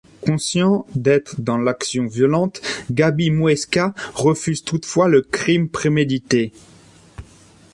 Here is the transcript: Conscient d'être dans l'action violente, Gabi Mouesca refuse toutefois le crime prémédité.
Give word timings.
Conscient 0.21 0.87
d'être 0.95 1.41
dans 1.41 1.59
l'action 1.59 2.07
violente, 2.07 2.59
Gabi 2.89 3.29
Mouesca 3.29 3.93
refuse 4.15 4.63
toutefois 4.63 5.07
le 5.07 5.21
crime 5.21 5.69
prémédité. 5.69 6.51